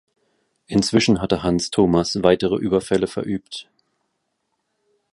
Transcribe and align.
Inzwischen 0.65 1.21
hatte 1.21 1.43
Hans 1.43 1.69
Thomas 1.69 2.23
weitere 2.23 2.55
Überfälle 2.55 3.05
verübt. 3.05 3.69